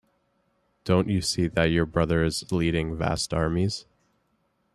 [0.83, 3.85] Don't you see that your brother is leading vast armies?